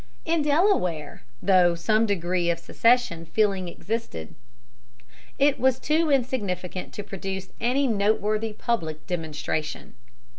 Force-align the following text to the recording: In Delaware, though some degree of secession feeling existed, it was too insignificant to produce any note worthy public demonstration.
In 0.25 0.41
Delaware, 0.41 1.21
though 1.43 1.75
some 1.75 2.07
degree 2.07 2.49
of 2.49 2.57
secession 2.57 3.23
feeling 3.23 3.67
existed, 3.67 4.33
it 5.37 5.59
was 5.59 5.77
too 5.77 6.09
insignificant 6.09 6.91
to 6.93 7.03
produce 7.03 7.49
any 7.61 7.85
note 7.85 8.19
worthy 8.19 8.51
public 8.51 9.05
demonstration. 9.05 9.93